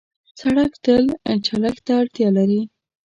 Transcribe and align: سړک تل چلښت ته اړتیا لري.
سړک 0.39 0.71
تل 0.85 1.03
چلښت 1.45 1.81
ته 1.85 1.93
اړتیا 2.01 2.29
لري. 2.37 2.61